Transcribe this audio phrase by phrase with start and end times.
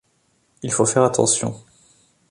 [0.63, 1.53] Il faut faire attention.